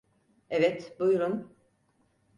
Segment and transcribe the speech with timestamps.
[0.49, 1.57] Evet, buyurun.